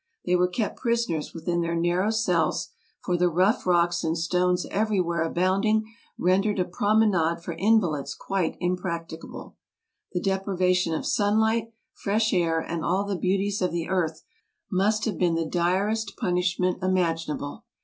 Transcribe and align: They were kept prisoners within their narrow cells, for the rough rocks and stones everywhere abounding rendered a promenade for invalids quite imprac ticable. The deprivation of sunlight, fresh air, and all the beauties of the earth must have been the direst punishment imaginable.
They 0.25 0.35
were 0.35 0.47
kept 0.47 0.77
prisoners 0.79 1.31
within 1.31 1.61
their 1.61 1.75
narrow 1.75 2.09
cells, 2.09 2.69
for 3.03 3.15
the 3.17 3.29
rough 3.29 3.67
rocks 3.67 4.03
and 4.03 4.17
stones 4.17 4.65
everywhere 4.71 5.21
abounding 5.21 5.93
rendered 6.17 6.57
a 6.57 6.65
promenade 6.65 7.43
for 7.43 7.53
invalids 7.53 8.15
quite 8.15 8.59
imprac 8.59 9.09
ticable. 9.09 9.53
The 10.13 10.19
deprivation 10.19 10.95
of 10.95 11.05
sunlight, 11.05 11.71
fresh 11.93 12.33
air, 12.33 12.59
and 12.59 12.83
all 12.83 13.03
the 13.05 13.15
beauties 13.15 13.61
of 13.61 13.71
the 13.71 13.89
earth 13.89 14.23
must 14.71 15.05
have 15.05 15.19
been 15.19 15.35
the 15.35 15.45
direst 15.45 16.17
punishment 16.17 16.81
imaginable. 16.81 17.65